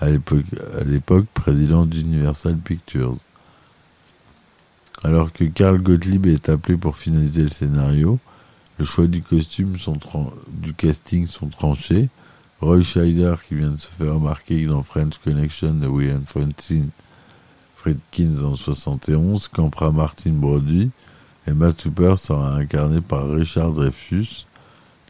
à 0.00 0.10
l'époque 0.10 1.26
président 1.32 1.86
d'Universal 1.86 2.56
Pictures. 2.56 3.16
Alors 5.04 5.32
que 5.32 5.44
Carl 5.44 5.78
Gottlieb 5.80 6.26
est 6.26 6.48
appelé 6.48 6.76
pour 6.76 6.96
finaliser 6.96 7.42
le 7.42 7.50
scénario, 7.50 8.18
le 8.78 8.84
choix 8.84 9.06
du 9.06 9.22
costume 9.22 9.76
du 10.48 10.74
casting 10.74 11.28
sont 11.28 11.48
tranchés. 11.48 12.08
Roy 12.60 12.82
Scheider, 12.82 13.36
qui 13.46 13.54
vient 13.54 13.70
de 13.70 13.76
se 13.76 13.88
faire 13.88 14.14
remarquer 14.14 14.66
dans 14.66 14.82
French 14.82 15.18
Connection 15.18 15.74
de 15.74 15.86
William 15.86 16.24
Friedkin, 16.26 16.86
Friedkins 17.76 18.42
en 18.42 18.56
71, 18.56 19.48
campera 19.48 19.92
Martin 19.92 20.32
Brody, 20.32 20.90
et 21.46 21.52
Matt 21.52 21.80
Super 21.80 22.18
sera 22.18 22.54
incarné 22.54 23.00
par 23.00 23.30
Richard 23.30 23.72
Dreyfus. 23.72 24.46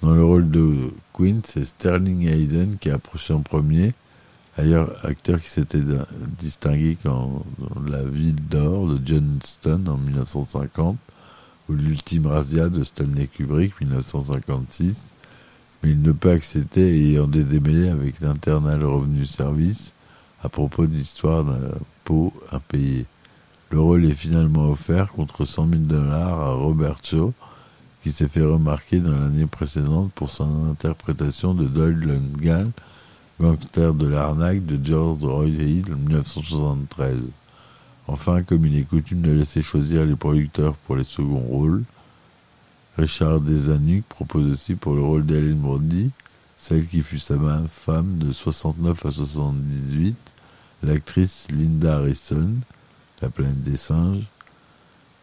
Dans 0.03 0.13
le 0.13 0.25
rôle 0.25 0.51
de 0.51 0.91
Quinn, 1.13 1.41
c'est 1.45 1.65
Sterling 1.65 2.29
Hayden 2.29 2.77
qui 2.79 2.91
a 2.91 2.95
approché 2.95 3.33
en 3.33 3.41
premier, 3.41 3.95
ailleurs 4.59 4.93
acteur 5.05 5.41
qui 5.41 5.49
s'était 5.49 5.83
distingué 6.39 6.99
dans 7.05 7.45
La 7.87 8.03
Ville 8.03 8.37
d'Or 8.51 8.89
de 8.89 9.01
John 9.05 9.39
Huston 9.43 9.85
en 9.87 9.97
1950 9.97 10.99
ou 11.69 11.73
l'ultime 11.73 12.27
razzia 12.27 12.69
de 12.69 12.83
Stanley 12.83 13.29
Kubrick 13.29 13.81
1956, 13.81 15.15
mais 15.83 15.91
il 15.91 16.03
ne 16.03 16.13
peut 16.13 16.31
accepter 16.31 16.83
ayant 16.83 17.27
des 17.27 17.45
démêlés 17.45 17.89
avec 17.89 18.21
l'Internal 18.21 18.85
Revenu 18.85 19.25
Service 19.25 19.93
à 20.43 20.49
propos 20.49 20.87
de 20.87 20.95
l'histoire 20.95 21.45
d'un 21.45 21.71
pot 22.05 22.33
impayé. 22.53 23.07
Le 23.75 23.81
rôle 23.81 24.05
est 24.05 24.15
finalement 24.15 24.71
offert 24.71 25.11
contre 25.11 25.45
100 25.45 25.69
000 25.69 25.83
dollars 25.83 26.41
à 26.41 26.53
Robert 26.53 26.99
qui 27.01 28.13
s'est 28.13 28.29
fait 28.29 28.45
remarquer 28.45 29.01
dans 29.01 29.19
l'année 29.19 29.47
précédente 29.47 30.13
pour 30.13 30.31
son 30.31 30.71
interprétation 30.71 31.55
de 31.55 31.65
Doyle 31.65 31.99
Lundgren, 31.99 32.71
gangster 33.41 33.93
de 33.93 34.07
l'arnaque 34.07 34.65
de 34.65 34.79
George 34.81 35.25
Roy 35.25 35.49
Hill 35.49 35.87
en 35.93 35.97
1973. 35.97 37.19
Enfin, 38.07 38.45
comme 38.45 38.65
il 38.65 38.79
est 38.79 38.85
coutume 38.85 39.23
de 39.23 39.33
laisser 39.33 39.61
choisir 39.61 40.07
les 40.07 40.15
producteurs 40.15 40.77
pour 40.77 40.95
les 40.95 41.03
seconds 41.03 41.41
rôles, 41.41 41.83
Richard 42.97 43.41
Desanuc 43.41 44.05
propose 44.05 44.53
aussi 44.53 44.77
pour 44.77 44.95
le 44.95 45.03
rôle 45.03 45.27
d'Hélène 45.27 45.59
Brody, 45.59 46.13
celle 46.59 46.87
qui 46.87 47.01
fut 47.01 47.19
sa 47.19 47.35
femme 47.69 48.19
de 48.19 48.31
69 48.31 49.05
à 49.05 49.11
78, 49.11 50.15
l'actrice 50.85 51.49
Linda 51.51 51.97
Harrison, 51.97 52.53
la 53.25 53.31
planète 53.31 53.63
des 53.63 53.79
singes, 53.79 54.25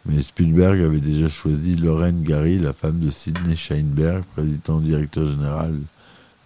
mais 0.06 0.24
Spielberg 0.24 0.82
avait 0.82 1.00
déjà 1.00 1.30
choisi 1.30 1.76
Lorraine 1.76 2.24
Gary, 2.24 2.58
la 2.58 2.74
femme 2.74 3.00
de 3.00 3.12
Sidney 3.12 3.56
Sheinberg, 3.56 4.24
président 4.36 4.80
directeur 4.80 5.28
général 5.30 5.78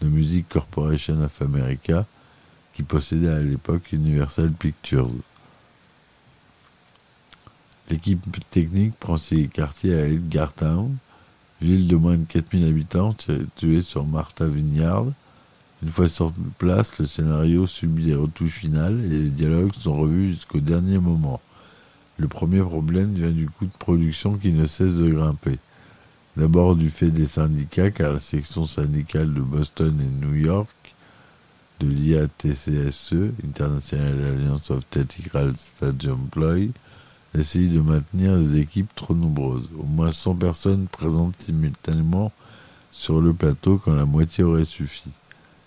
de 0.02 0.08
Music 0.10 0.50
Corporation 0.50 1.22
of 1.24 1.42
America, 1.42 2.06
qui 2.74 2.84
possédait 2.84 3.30
à 3.30 3.40
l'époque 3.40 3.94
Universal 3.94 4.52
Pictures. 4.52 5.10
L'équipe 7.90 8.26
technique 8.50 8.96
prend 9.00 9.16
ses 9.16 9.48
quartiers 9.48 9.96
à 9.96 10.08
Edgartown, 10.08 10.98
ville 11.62 11.88
de 11.88 11.96
moins 11.96 12.18
de 12.18 12.26
4000 12.26 12.68
habitants 12.68 13.16
située 13.18 13.82
sur 13.82 14.06
Martha 14.06 14.46
Vineyard. 14.46 15.06
Une 15.82 15.90
fois 15.90 16.10
sur 16.10 16.34
place, 16.58 17.00
le 17.00 17.06
scénario 17.06 17.66
subit 17.66 18.06
des 18.06 18.16
retouches 18.16 18.60
finales 18.60 19.00
et 19.06 19.10
les 19.10 19.30
dialogues 19.30 19.74
sont 19.74 19.94
revus 19.94 20.34
jusqu'au 20.34 20.60
dernier 20.60 20.98
moment. 20.98 21.40
Le 22.18 22.28
premier 22.28 22.62
problème 22.62 23.14
vient 23.14 23.32
du 23.32 23.50
coût 23.50 23.66
de 23.66 23.78
production 23.78 24.38
qui 24.38 24.52
ne 24.52 24.66
cesse 24.66 24.96
de 24.96 25.10
grimper. 25.10 25.58
D'abord 26.38 26.76
du 26.76 26.90
fait 26.90 27.12
des 27.12 27.28
syndicats, 27.28 27.92
car 27.92 28.14
la 28.14 28.20
section 28.20 28.66
syndicale 28.66 29.34
de 29.34 29.42
Boston 29.42 29.98
et 30.02 30.26
New 30.26 30.36
York 30.36 30.70
de 31.80 31.88
l'IATCSE, 31.88 33.34
International 33.46 34.24
Alliance 34.24 34.72
of 34.72 34.86
Technical 34.90 35.54
Stadium 35.58 36.22
Employees, 36.24 36.72
essayer 37.38 37.68
de 37.68 37.82
maintenir 37.82 38.38
des 38.38 38.60
équipes 38.60 38.94
trop 38.96 39.14
nombreuses. 39.14 39.70
Au 39.78 39.84
moins 39.84 40.12
100 40.12 40.36
personnes 40.36 40.88
présentes 40.88 41.36
simultanément 41.40 42.32
sur 42.92 43.22
le 43.22 43.34
plateau 43.34 43.78
quand 43.78 43.94
la 43.94 44.06
moitié 44.06 44.44
aurait 44.44 44.66
suffi. 44.66 45.10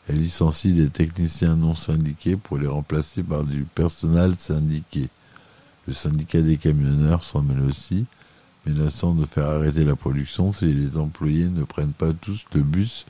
Elle 0.08 0.16
licencie 0.16 0.72
des 0.72 0.88
techniciens 0.88 1.56
non 1.56 1.74
syndiqués 1.74 2.36
pour 2.36 2.56
les 2.56 2.66
remplacer 2.66 3.22
par 3.22 3.44
du 3.44 3.64
personnel 3.64 4.34
syndiqué. 4.38 5.10
Le 5.88 5.94
syndicat 5.94 6.42
des 6.42 6.58
camionneurs 6.58 7.24
s'en 7.24 7.40
mêle 7.40 7.62
aussi, 7.62 8.04
menaçant 8.66 9.14
de 9.14 9.24
faire 9.24 9.46
arrêter 9.46 9.86
la 9.86 9.96
production 9.96 10.52
si 10.52 10.74
les 10.74 10.98
employés 10.98 11.46
ne 11.46 11.64
prennent 11.64 11.94
pas 11.94 12.12
tous 12.12 12.44
le 12.52 12.60
bus 12.60 13.06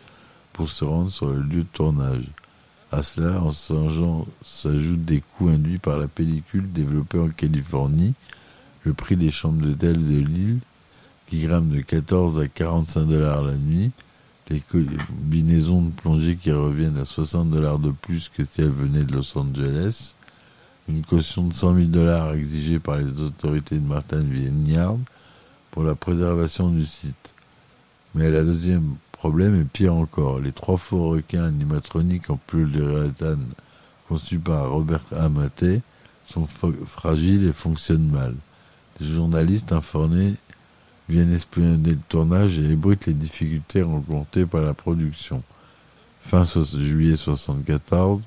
pour 0.53 0.69
se 0.69 0.85
rendre 0.85 1.11
sur 1.11 1.29
le 1.29 1.41
lieu 1.41 1.63
de 1.63 1.69
tournage. 1.73 2.31
À 2.93 3.03
cela, 3.03 3.43
en 3.43 3.51
s'ajoutent 3.51 5.01
des 5.01 5.23
coûts 5.23 5.49
induits 5.49 5.81
par 5.81 5.99
la 5.99 6.07
pellicule 6.07 6.71
développée 6.71 7.19
en 7.19 7.31
Californie, 7.31 8.15
le 8.85 8.93
prix 8.95 9.17
des 9.17 9.33
chambres 9.33 9.61
d'hôtel 9.61 9.97
de 9.97 10.21
l'île, 10.21 10.61
qui 11.27 11.41
grimpe 11.41 11.71
de 11.71 11.81
14 11.81 12.39
à 12.39 12.47
45 12.47 13.07
dollars 13.07 13.43
la 13.43 13.57
nuit, 13.57 13.91
les 14.51 14.61
combinaisons 14.61 15.83
de 15.83 15.91
plongée 15.91 16.37
qui 16.37 16.53
reviennent 16.53 16.99
à 16.99 17.05
60 17.05 17.51
dollars 17.51 17.81
de 17.81 17.91
plus 17.91 18.29
que 18.29 18.45
si 18.45 18.61
elles 18.61 18.71
venaient 18.71 19.03
de 19.03 19.15
Los 19.15 19.37
Angeles, 19.37 20.15
une 20.89 21.05
caution 21.05 21.45
de 21.45 21.53
100 21.53 21.75
000 21.75 21.87
dollars 21.89 22.33
exigée 22.35 22.79
par 22.79 22.97
les 22.97 23.21
autorités 23.21 23.77
de 23.77 23.87
Martin 23.87 24.23
Vineyard 24.23 24.97
pour 25.71 25.83
la 25.83 25.95
préservation 25.95 26.71
du 26.71 26.87
site. 26.87 27.35
Mais 28.15 28.31
la 28.31 28.43
deuxième 28.43 28.95
problème 29.13 29.61
est 29.61 29.65
pire 29.65 29.95
encore. 29.95 30.41
Les 30.41 30.53
trois 30.53 30.79
faux 30.79 31.11
requins 31.11 31.45
animatroniques 31.45 32.31
en 32.31 32.39
polyuréthane 32.47 33.47
conçus 34.09 34.39
par 34.39 34.71
Robert 34.71 35.05
Amate 35.15 35.83
sont 36.27 36.47
fragiles 36.47 37.47
et 37.47 37.53
fonctionnent 37.53 38.11
mal. 38.11 38.35
Les 39.01 39.09
journalistes 39.09 39.73
informés 39.73 40.35
viennent 41.09 41.33
espionner 41.33 41.91
le 41.91 42.01
tournage 42.09 42.59
et 42.59 42.73
ébruitent 42.73 43.07
les 43.07 43.15
difficultés 43.15 43.83
rencontrées 43.83 44.47
par 44.47 44.63
la 44.63 44.75
production. 44.75 45.43
Fin 46.21 46.45
juillet 46.45 47.13
1974, 47.13 48.21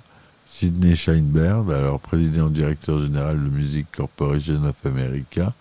Sidney 0.52 0.98
Sheinberg, 0.98 1.72
alors 1.72 2.02
président 2.02 2.50
directeur 2.50 3.00
général 3.00 3.42
de 3.42 3.50
Music 3.50 3.88
Corporation 3.96 4.62
of 4.66 4.86
America, 4.86 5.54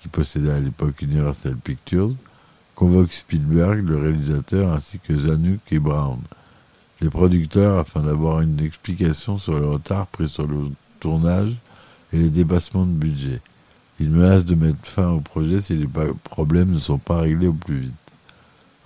qui 0.00 0.08
possédait 0.08 0.50
à 0.50 0.58
l'époque 0.58 1.02
Universal 1.02 1.56
Pictures, 1.56 2.14
convoque 2.74 3.12
Spielberg, 3.12 3.86
le 3.86 3.98
réalisateur, 3.98 4.72
ainsi 4.72 4.98
que 4.98 5.14
Zanuck 5.14 5.60
et 5.70 5.78
Brown, 5.78 6.20
les 7.02 7.10
producteurs, 7.10 7.78
afin 7.78 8.00
d'avoir 8.00 8.40
une 8.40 8.58
explication 8.60 9.36
sur 9.36 9.60
le 9.60 9.68
retard 9.68 10.06
pris 10.06 10.28
sur 10.28 10.46
le 10.46 10.70
tournage 11.00 11.54
et 12.14 12.16
les 12.16 12.30
dépassements 12.30 12.86
de 12.86 12.92
budget. 12.92 13.42
Il 14.00 14.08
menace 14.08 14.46
de 14.46 14.54
mettre 14.54 14.78
fin 14.84 15.08
au 15.08 15.20
projet 15.20 15.60
si 15.60 15.76
les 15.76 15.88
problèmes 16.24 16.72
ne 16.72 16.78
sont 16.78 16.98
pas 16.98 17.20
réglés 17.20 17.48
au 17.48 17.52
plus 17.52 17.80
vite. 17.80 17.92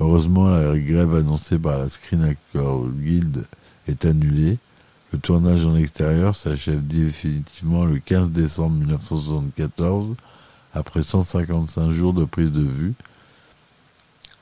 Heureusement, 0.01 0.51
la 0.51 0.77
grève 0.77 1.15
annoncée 1.15 1.61
par 1.61 1.79
la 1.79 1.89
Screen 1.89 2.25
Actors 2.25 2.89
Guild 2.89 3.45
est 3.87 4.05
annulée. 4.05 4.59
Le 5.13 5.19
tournage 5.19 5.65
en 5.67 5.77
extérieur 5.77 6.35
s'achève 6.35 6.87
définitivement 6.87 7.85
le 7.85 7.99
15 7.99 8.31
décembre 8.31 8.77
1974, 8.77 10.15
après 10.75 11.03
155 11.03 11.91
jours 11.91 12.15
de 12.15 12.25
prise 12.25 12.51
de 12.51 12.63
vue. 12.63 12.95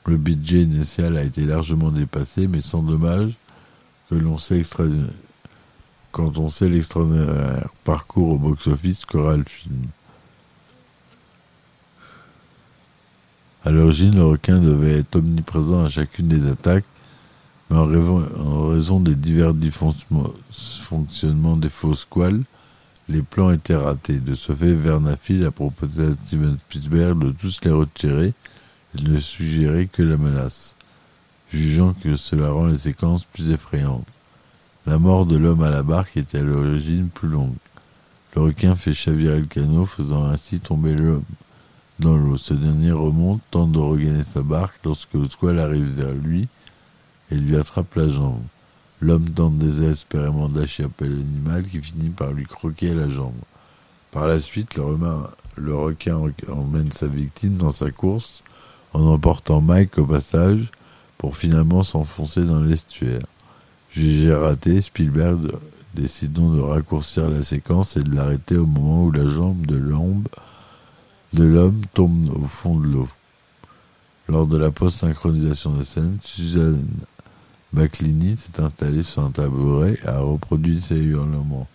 Le 0.05 0.17
budget 0.17 0.63
initial 0.63 1.17
a 1.17 1.23
été 1.23 1.41
largement 1.41 1.91
dépassé, 1.91 2.47
mais 2.47 2.61
sans 2.61 2.81
dommage 2.81 3.35
que 4.09 4.15
l'on 4.15 4.37
sait 4.37 4.63
quand 6.11 6.37
on 6.37 6.49
sait 6.49 6.69
l'extraordinaire 6.69 7.67
parcours 7.83 8.29
au 8.29 8.37
box-office 8.37 9.05
qu'aura 9.05 9.37
le 9.37 9.43
film. 9.43 9.87
À 13.63 13.71
l'origine, 13.71 14.15
le 14.15 14.23
requin 14.23 14.59
devait 14.59 14.99
être 14.99 15.17
omniprésent 15.17 15.83
à 15.83 15.89
chacune 15.89 16.27
des 16.27 16.49
attaques, 16.49 16.85
mais 17.71 17.77
en, 17.77 18.67
raison 18.67 18.99
des 18.99 19.15
divers 19.15 19.53
dysfonctionnements 19.53 21.55
des 21.55 21.69
faux 21.69 21.93
squales, 21.93 22.41
les 23.07 23.21
plans 23.21 23.51
étaient 23.51 23.77
ratés. 23.77 24.19
De 24.19 24.35
ce 24.35 24.53
fait, 24.53 24.73
Vernafil 24.73 25.45
a 25.45 25.51
proposé 25.51 26.03
à 26.03 26.11
Steven 26.25 26.57
Spielberg 26.57 27.17
de 27.17 27.31
tous 27.31 27.61
les 27.63 27.71
retirer 27.71 28.33
et 28.97 29.01
ne 29.01 29.17
suggérer 29.19 29.87
que 29.87 30.03
la 30.03 30.17
menace, 30.17 30.75
jugeant 31.49 31.93
que 31.93 32.17
cela 32.17 32.51
rend 32.51 32.65
les 32.65 32.79
séquences 32.79 33.23
plus 33.23 33.51
effrayantes. 33.51 34.05
La 34.85 34.99
mort 34.99 35.25
de 35.25 35.37
l'homme 35.37 35.63
à 35.63 35.69
la 35.69 35.83
barque 35.83 36.17
était 36.17 36.39
à 36.39 36.43
l'origine 36.43 37.07
plus 37.07 37.29
longue. 37.29 37.55
Le 38.35 38.41
requin 38.41 38.75
fait 38.75 38.93
chavirer 38.93 39.39
le 39.39 39.45
canot, 39.45 39.85
faisant 39.85 40.25
ainsi 40.25 40.59
tomber 40.59 40.93
l'homme 40.93 41.23
dans 41.99 42.17
l'eau. 42.17 42.35
Ce 42.35 42.53
dernier 42.53 42.91
remonte, 42.91 43.39
tente 43.49 43.71
de 43.71 43.79
regagner 43.79 44.25
sa 44.25 44.41
barque 44.41 44.75
lorsque 44.83 45.13
le 45.13 45.29
squale 45.29 45.59
arrive 45.59 45.93
vers 45.95 46.13
lui 46.13 46.49
et 47.31 47.35
lui 47.35 47.57
attrape 47.57 47.95
la 47.95 48.09
jambe. 48.09 48.41
L'homme 48.99 49.29
tente 49.29 49.57
désespérément 49.57 50.47
d'échapper 50.47 51.05
à 51.05 51.09
l'animal 51.09 51.65
qui 51.67 51.79
finit 51.79 52.09
par 52.09 52.31
lui 52.31 52.45
croquer 52.45 52.93
la 52.93 53.09
jambe. 53.09 53.33
Par 54.11 54.27
la 54.27 54.39
suite, 54.39 54.77
le, 55.57 55.75
requin 55.75 56.19
emmène 56.49 56.91
sa 56.91 57.07
victime 57.07 57.57
dans 57.57 57.71
sa 57.71 57.89
course 57.89 58.43
en 58.93 59.01
emportant 59.05 59.61
Mike 59.61 59.97
au 59.97 60.05
passage 60.05 60.69
pour 61.17 61.37
finalement 61.37 61.81
s'enfoncer 61.81 62.43
dans 62.43 62.61
l'estuaire. 62.61 63.25
Jugé 63.89 64.33
raté, 64.33 64.81
Spielberg 64.81 65.51
décide 65.93 66.33
donc 66.33 66.55
de 66.55 66.61
raccourcir 66.61 67.29
la 67.29 67.43
séquence 67.43 67.97
et 67.97 68.03
de 68.03 68.13
l'arrêter 68.13 68.57
au 68.57 68.65
moment 68.65 69.05
où 69.05 69.11
la 69.11 69.25
jambe 69.25 69.65
de 69.65 69.77
l'homme 69.77 70.25
tombe 71.93 72.29
au 72.35 72.47
fond 72.47 72.79
de 72.79 72.87
l'eau. 72.87 73.09
Lors 74.27 74.47
de 74.47 74.57
la 74.57 74.71
post-synchronisation 74.71 75.71
de 75.71 75.83
scène, 75.83 76.17
Suzanne 76.21 76.87
McLeany 77.73 78.35
s'est 78.35 78.61
installée 78.61 79.03
sur 79.03 79.23
un 79.23 79.31
tabouret 79.31 79.97
et 80.03 80.07
a 80.07 80.19
reproduit 80.19 80.81
ses 80.81 80.97
hurlements, 80.97 81.67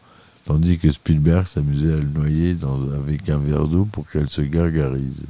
tandis 0.44 0.78
que 0.78 0.90
Spielberg 0.90 1.46
s'amusait 1.46 1.94
à 1.94 1.96
le 1.96 2.08
noyer 2.08 2.56
avec 2.94 3.28
un 3.28 3.38
verre 3.38 3.66
d'eau 3.66 3.86
pour 3.86 4.08
qu'elle 4.08 4.28
se 4.28 4.42
gargarise. 4.42 5.22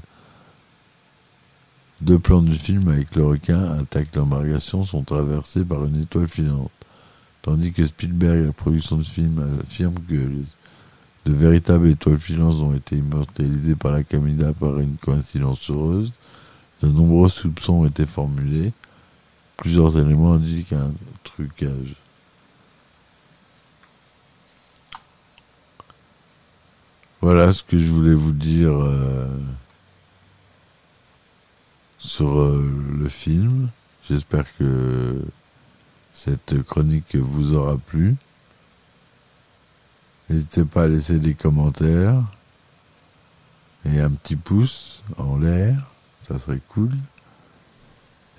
Deux 2.01 2.19
plans 2.19 2.43
du 2.43 2.55
film 2.55 2.89
avec 2.89 3.15
le 3.15 3.25
requin 3.25 3.79
attaque 3.79 4.15
l'embarcation 4.15 4.83
sont 4.83 5.03
traversés 5.03 5.65
par 5.65 5.85
une 5.85 6.03
étoile 6.03 6.29
filante, 6.29 6.71
tandis 7.43 7.73
que 7.73 7.87
Spielberg 7.87 8.39
et 8.43 8.47
la 8.47 8.53
production 8.53 8.97
du 8.97 9.05
film 9.05 9.61
affirment 9.63 10.01
que 10.09 10.31
de 11.27 11.33
véritables 11.33 11.89
étoiles 11.89 12.19
filantes 12.19 12.57
ont 12.57 12.75
été 12.75 12.97
immortalisées 12.97 13.75
par 13.77 13.93
la 13.93 14.05
caméra 14.05 14.53
par 14.53 14.79
une 14.79 14.97
coïncidence 14.97 15.71
heureuse. 15.71 16.13
De 16.83 16.89
nombreux 16.89 17.29
soupçons 17.29 17.81
ont 17.81 17.87
été 17.87 18.05
formulés. 18.05 18.73
Plusieurs 19.57 19.99
éléments 19.99 20.35
indiquent 20.35 20.73
un 20.73 20.93
trucage. 21.25 21.97
Voilà 27.21 27.53
ce 27.53 27.63
que 27.63 27.79
je 27.79 27.91
voulais 27.91 28.15
vous 28.15 28.33
dire 28.33 28.73
euh, 28.73 29.27
sur 31.99 32.39
euh, 32.39 32.71
le 32.99 33.09
film. 33.09 33.71
J'espère 34.09 34.45
que 34.57 35.25
cette 36.15 36.63
chronique 36.63 37.17
vous 37.17 37.55
aura 37.55 37.79
plu. 37.79 38.17
N'hésitez 40.29 40.65
pas 40.65 40.85
à 40.85 40.89
laisser 40.89 41.19
des 41.19 41.35
commentaires 41.35 42.23
et 43.85 44.01
un 44.01 44.11
petit 44.11 44.37
pouce 44.37 45.03
en 45.17 45.39
l'air, 45.39 45.91
ça 46.29 46.39
serait 46.39 46.61
cool. 46.69 46.91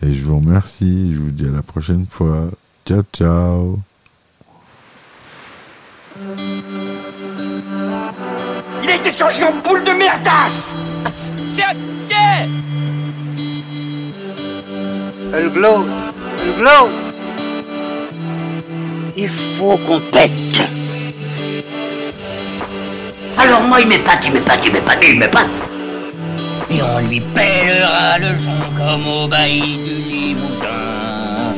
Et 0.03 0.13
je 0.13 0.23
vous 0.25 0.37
remercie, 0.39 1.13
je 1.13 1.19
vous 1.19 1.31
dis 1.31 1.47
à 1.47 1.51
la 1.51 1.63
prochaine 1.63 2.05
fois. 2.07 2.49
Ciao 2.85 3.01
ciao. 3.11 3.79
Il 8.83 8.89
a 8.89 8.95
été 8.95 9.11
changé 9.11 9.43
en 9.43 9.53
boule 9.63 9.83
de 9.83 9.91
merdasse 9.91 10.75
C'est 11.47 11.63
ok. 11.63 12.15
Elle 15.33 15.49
glow. 15.49 15.85
Elle 16.41 16.55
glow. 16.55 16.89
Il 19.17 19.29
faut 19.29 19.77
qu'on 19.77 19.99
pète. 19.99 20.61
Alors 23.37 23.61
moi 23.61 23.81
il 23.81 23.87
m'épate, 23.87 24.25
il 24.25 24.33
m'épate, 24.33 24.65
il 24.65 24.73
m'épate, 24.73 25.03
il 25.07 25.19
m'épate 25.19 25.49
Et 26.69 26.81
on 26.81 26.99
lui 26.99 27.19
pèlera 27.19 28.17
le 28.19 28.37
son 28.37 28.51
comme 28.75 29.07
au 29.07 29.27
bailli 29.27 29.77
du 29.77 29.95
Limousin. 30.09 30.67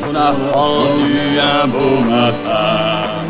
On 0.08 0.16
a 0.16 0.34
pendu 0.52 1.40
un 1.40 1.68
beau 1.68 2.00
matin, 2.00 3.24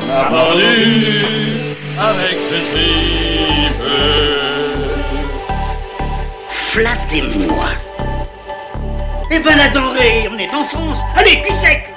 on 0.00 0.10
a 0.10 0.24
pendu 0.24 1.76
avec 1.98 2.38
ce 2.42 2.56
tripe. 2.70 3.84
Flattez-moi. 6.48 7.66
Eh 9.32 9.38
ben 9.38 9.56
la 9.56 9.68
denrée, 9.68 10.28
on 10.32 10.38
est 10.38 10.52
en 10.54 10.64
France. 10.64 10.98
Allez, 11.16 11.40
cul 11.40 11.52
sec 11.60 11.89